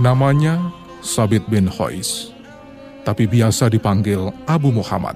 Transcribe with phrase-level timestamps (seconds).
[0.00, 0.72] Namanya
[1.04, 2.32] Sabit bin Hois,
[3.04, 5.12] tapi biasa dipanggil Abu Muhammad.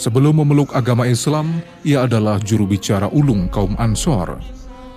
[0.00, 4.40] Sebelum memeluk agama Islam, ia adalah juru bicara ulung kaum Ansor.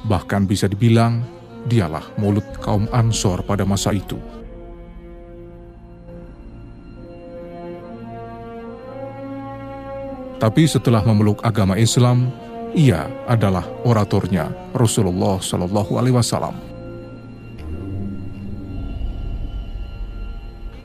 [0.07, 1.27] Bahkan bisa dibilang,
[1.68, 4.16] dialah mulut kaum Ansor pada masa itu.
[10.40, 16.55] Tapi setelah memeluk agama Islam, ia adalah oratornya Rasulullah Shallallahu Alaihi Wasallam.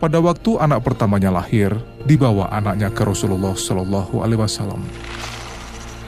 [0.02, 4.82] Pada waktu anak pertamanya lahir, dibawa anaknya ke Rasulullah Shallallahu Alaihi Wasallam.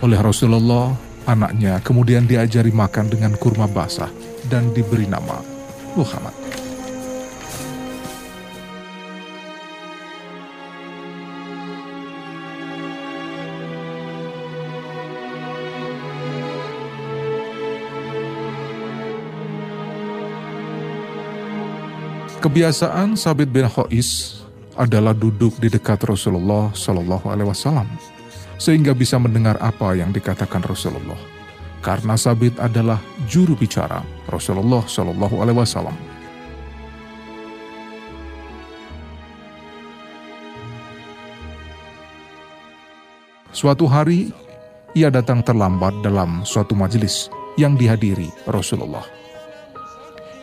[0.03, 0.93] Oleh Rasulullah,
[1.25, 4.11] anaknya kemudian diajari makan dengan kurma basah
[4.51, 5.41] dan diberi nama
[5.95, 6.44] Muhammad.
[22.45, 24.45] Kebiasaan Sabit bin Hois
[24.77, 27.89] adalah duduk di dekat Rasulullah Shallallahu Alaihi Wasallam
[28.61, 31.17] sehingga bisa mendengar apa yang dikatakan Rasulullah.
[31.81, 35.97] Karena Sabit adalah juru bicara Rasulullah Shallallahu Alaihi Wasallam.
[43.57, 44.37] Suatu hari,
[44.93, 49.24] ia datang terlambat dalam suatu majelis yang dihadiri Rasulullah.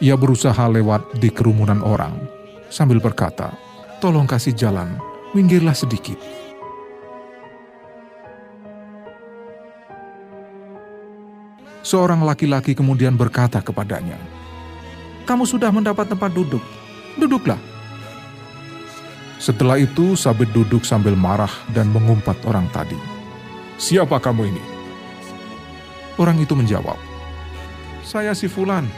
[0.01, 2.17] Ia berusaha lewat di kerumunan orang
[2.73, 3.53] sambil berkata,
[4.01, 4.97] "Tolong kasih jalan,
[5.37, 6.17] minggirlah sedikit."
[11.85, 14.17] Seorang laki-laki kemudian berkata kepadanya,
[15.29, 16.65] "Kamu sudah mendapat tempat duduk,
[17.21, 17.61] duduklah."
[19.37, 22.97] Setelah itu, Sabit duduk sambil marah dan mengumpat orang tadi.
[23.77, 24.63] "Siapa kamu ini?"
[26.17, 26.97] Orang itu menjawab,
[28.01, 28.89] "Saya si Fulan,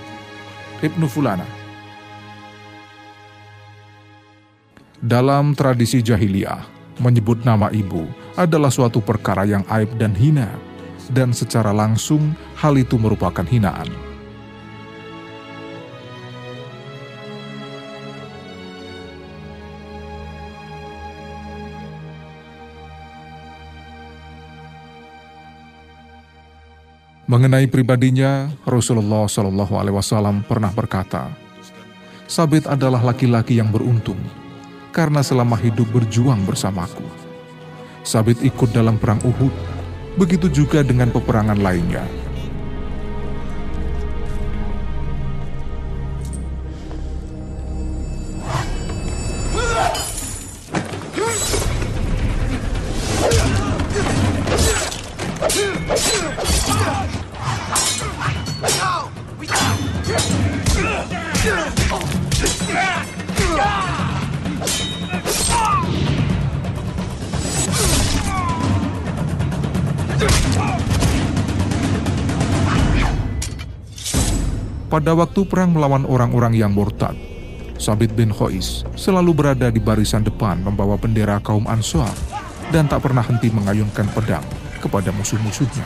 [0.84, 1.48] Ibnu Fulana.
[5.00, 6.60] Dalam tradisi jahiliyah,
[7.00, 8.04] menyebut nama ibu
[8.36, 10.52] adalah suatu perkara yang aib dan hina,
[11.16, 14.13] dan secara langsung hal itu merupakan hinaan.
[27.34, 31.34] Mengenai pribadinya, Rasulullah Shallallahu Alaihi Wasallam pernah berkata,
[32.30, 34.22] Sabit adalah laki-laki yang beruntung
[34.94, 37.02] karena selama hidup berjuang bersamaku.
[38.06, 39.50] Sabit ikut dalam perang Uhud,
[40.14, 42.06] begitu juga dengan peperangan lainnya.
[74.94, 77.18] Pada waktu perang melawan orang-orang yang murtad,
[77.82, 82.14] Sabit bin Khois selalu berada di barisan depan membawa bendera kaum Ansar
[82.70, 84.46] dan tak pernah henti mengayunkan pedang
[84.78, 85.82] kepada musuh-musuhnya.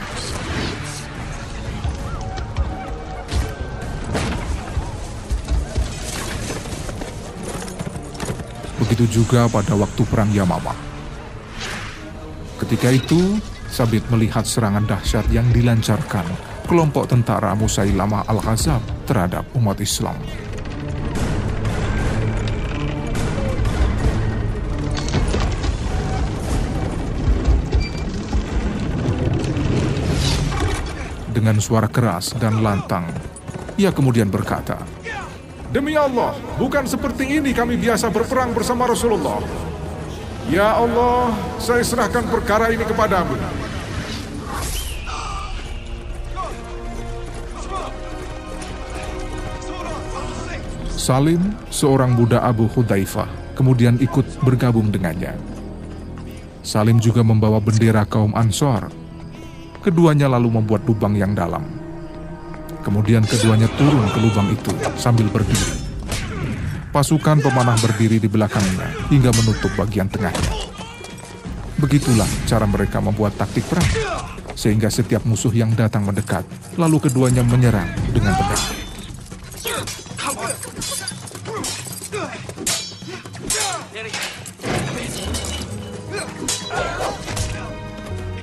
[8.83, 10.75] Begitu juga pada waktu perang Yamamah.
[12.59, 13.39] Ketika itu,
[13.71, 20.19] Sabit melihat serangan dahsyat yang dilancarkan kelompok tentara Musailamah al-Ghazab terhadap umat Islam.
[31.31, 33.07] Dengan suara keras dan lantang,
[33.79, 34.83] ia kemudian berkata,
[35.71, 39.39] Demi Allah, bukan seperti ini kami biasa berperang bersama Rasulullah.
[40.51, 43.35] Ya Allah, saya serahkan perkara ini kepadamu.
[51.07, 51.39] Salim,
[51.71, 55.39] seorang budak Abu Hudzaifah, kemudian ikut bergabung dengannya.
[56.67, 58.91] Salim juga membawa bendera kaum Ansor.
[59.79, 61.63] Keduanya lalu membuat lubang yang dalam.
[62.83, 65.79] Kemudian keduanya turun ke lubang itu sambil berdiri.
[66.91, 70.75] Pasukan pemanah berdiri di belakangnya hingga menutup bagian tengahnya.
[71.79, 73.87] Begitulah cara mereka membuat taktik perang,
[74.59, 76.43] sehingga setiap musuh yang datang mendekat,
[76.75, 78.86] lalu keduanya menyerang dengan pedang.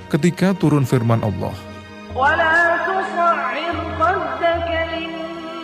[0.10, 1.54] Ketika turun firman Allah,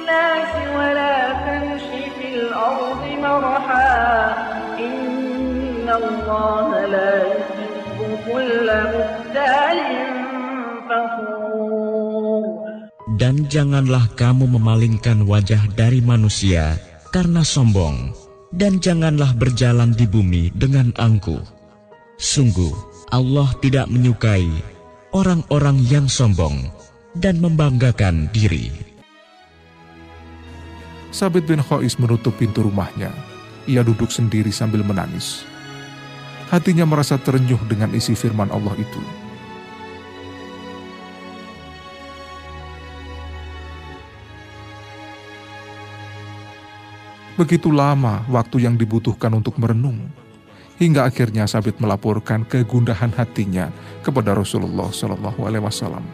[0.05, 1.81] الناس ولا تمش
[2.19, 3.97] في الأرض مرحا
[4.79, 6.78] إن الله
[13.30, 16.74] Dan janganlah kamu memalingkan wajah dari manusia
[17.14, 18.10] karena sombong,
[18.50, 21.38] dan janganlah berjalan di bumi dengan angkuh.
[22.18, 22.74] Sungguh,
[23.14, 24.50] Allah tidak menyukai
[25.14, 26.74] orang-orang yang sombong
[27.22, 28.74] dan membanggakan diri.
[31.14, 33.14] Sabit bin Khois menutup pintu rumahnya.
[33.70, 35.46] Ia duduk sendiri sambil menangis.
[36.50, 39.19] Hatinya merasa terenyuh dengan isi firman Allah itu.
[47.40, 49.96] Begitu lama waktu yang dibutuhkan untuk merenung,
[50.76, 53.72] hingga akhirnya Sabit melaporkan kegundahan hatinya
[54.04, 56.04] kepada Rasulullah Shallallahu Alaihi Wasallam.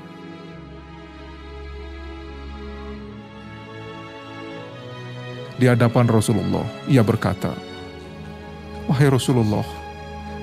[5.58, 7.50] Di hadapan Rasulullah, ia berkata,
[8.87, 9.67] "Wahai Rasulullah,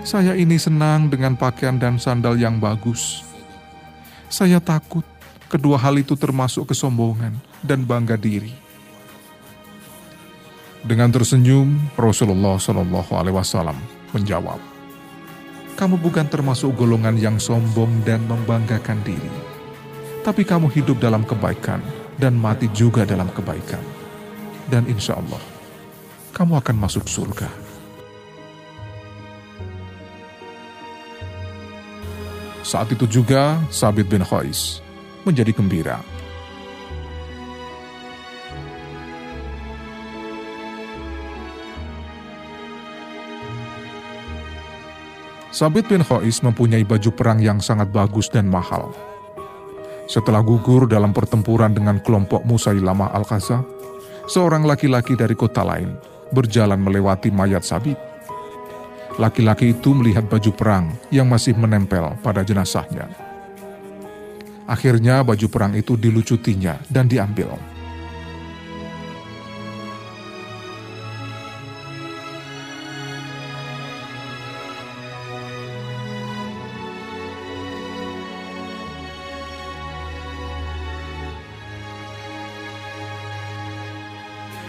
[0.03, 3.23] saya ini senang dengan pakaian dan sandal yang bagus.
[4.27, 5.07] Saya takut
[5.47, 8.62] kedua hal itu termasuk kesombongan dan bangga diri."
[10.83, 13.79] Dengan tersenyum, Rasulullah Shallallahu Alaihi Wasallam
[14.11, 14.59] menjawab,
[15.79, 19.31] "Kamu bukan termasuk golongan yang sombong dan membanggakan diri,
[20.27, 21.79] tapi kamu hidup dalam kebaikan
[22.19, 24.03] dan mati juga dalam kebaikan."
[24.73, 25.41] dan insya Allah
[26.33, 27.45] kamu akan masuk surga.
[32.63, 34.81] Saat itu juga Sabit bin Khais
[35.27, 36.01] menjadi gembira.
[45.53, 48.89] Sabit bin Khais mempunyai baju perang yang sangat bagus dan mahal.
[50.09, 53.61] Setelah gugur dalam pertempuran dengan kelompok Musailamah Al-Kazab,
[54.25, 55.93] seorang laki-laki dari kota lain
[56.33, 58.01] berjalan melewati mayat Sabit.
[59.21, 63.05] Laki-laki itu melihat baju perang yang masih menempel pada jenazahnya.
[64.65, 67.53] Akhirnya baju perang itu dilucutinya dan diambil.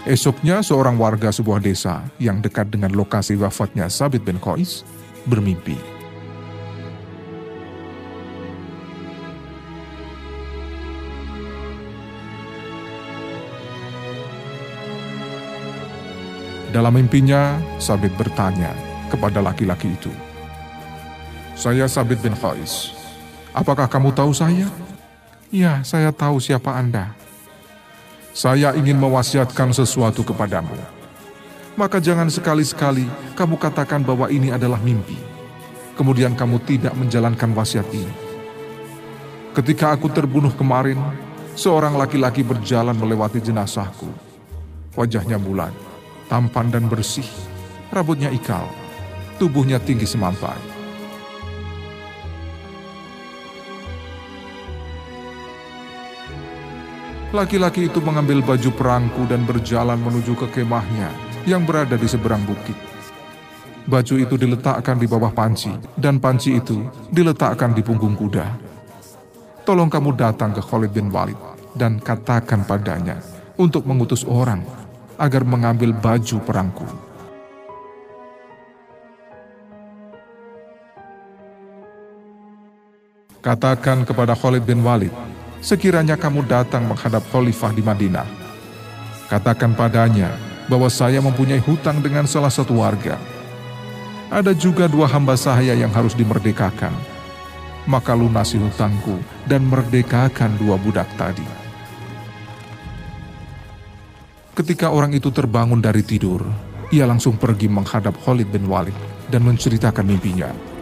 [0.05, 4.85] Esoknya seorang warga sebuah desa yang dekat dengan lokasi wafatnya Sabit bin Qais
[5.25, 5.73] bermimpi.
[16.69, 18.77] Dalam mimpinya, Sabit bertanya
[19.09, 20.13] kepada laki-laki itu,
[21.57, 22.93] Saya Sabit bin Qais,
[23.57, 24.69] apakah kamu tahu saya?
[25.49, 27.24] Ya, saya tahu siapa Anda,
[28.35, 30.75] saya ingin mewasiatkan sesuatu kepadamu.
[31.79, 35.15] Maka jangan sekali-sekali kamu katakan bahwa ini adalah mimpi.
[35.95, 38.11] Kemudian kamu tidak menjalankan wasiat ini.
[39.55, 40.99] Ketika aku terbunuh kemarin,
[41.55, 44.11] seorang laki-laki berjalan melewati jenazahku.
[44.99, 45.71] Wajahnya bulat,
[46.27, 47.27] tampan dan bersih,
[47.87, 48.67] rambutnya ikal,
[49.39, 50.74] tubuhnya tinggi semampai.
[57.33, 61.09] Laki-laki itu mengambil baju perangku dan berjalan menuju ke kemahnya
[61.49, 62.77] yang berada di seberang bukit.
[63.85, 68.45] Baju itu diletakkan di bawah panci, dan panci itu diletakkan di punggung kuda.
[69.65, 71.37] Tolong kamu datang ke Khalid bin Walid
[71.73, 73.17] dan katakan padanya
[73.57, 74.61] untuk mengutus orang
[75.17, 76.85] agar mengambil baju perangku.
[83.41, 85.13] Katakan kepada Khalid bin Walid
[85.65, 88.29] sekiranya kamu datang menghadap khalifah di Madinah.
[89.25, 90.29] Katakan padanya
[90.69, 93.17] bahwa saya mempunyai hutang dengan salah satu warga.
[94.29, 96.93] Ada juga dua hamba saya yang harus dimerdekakan.
[97.89, 99.17] Maka lunasi hutangku
[99.49, 101.45] dan merdekakan dua budak tadi.
[104.53, 106.45] Ketika orang itu terbangun dari tidur,
[106.93, 108.95] ia langsung pergi menghadap Khalid bin Walid
[109.29, 110.74] dan menceritakan mimpinya.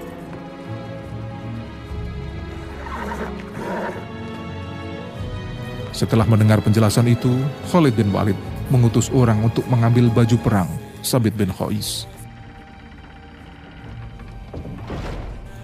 [5.93, 7.29] Setelah mendengar penjelasan itu,
[7.69, 8.35] Khalid bin Walid
[8.73, 10.69] mengutus orang untuk mengambil baju perang
[11.05, 12.09] Sabit bin Khois.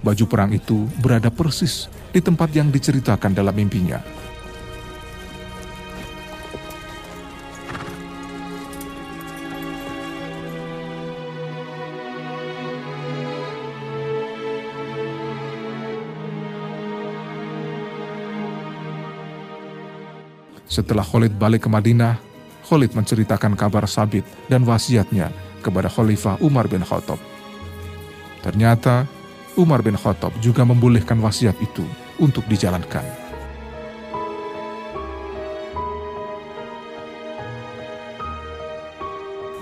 [0.05, 3.99] Baju perang itu berada persis di tempat yang diceritakan dalam mimpinya.
[20.69, 22.21] Setelah Khalid balik ke Madinah,
[22.69, 25.33] Khalid menceritakan kabar Sabit dan wasiatnya
[25.65, 27.17] kepada Khalifah Umar bin Khattab.
[28.45, 29.09] Ternyata
[29.57, 31.81] Umar bin Khattab juga membolehkan wasiat itu
[32.21, 33.01] untuk dijalankan.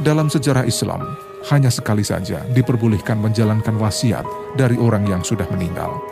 [0.04, 1.08] Dalam sejarah Islam,
[1.48, 4.28] hanya sekali saja diperbolehkan menjalankan wasiat
[4.60, 6.04] dari orang yang sudah meninggal.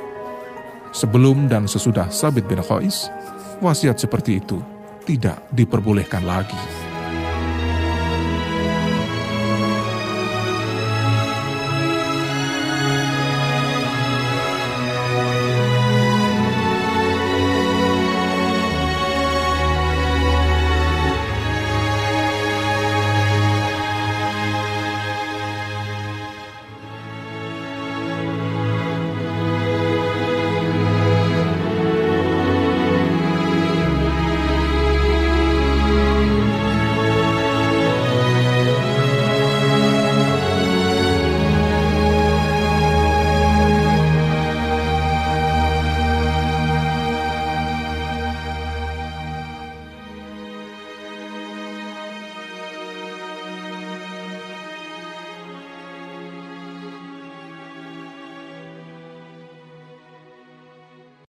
[0.96, 3.12] Sebelum dan sesudah Sabit bin Qais,
[3.60, 4.64] wasiat seperti itu
[5.06, 6.85] tidak diperbolehkan lagi.